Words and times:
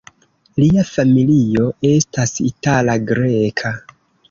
Lia 0.61 0.85
familio 0.91 1.67
estas 1.91 2.35
itala-greka. 2.47 3.77